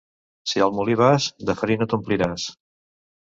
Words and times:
Si 0.51 0.61
al 0.67 0.71
molí 0.77 0.95
vas, 1.01 1.27
de 1.49 1.55
farina 1.59 1.89
t'ompliràs. 1.91 2.47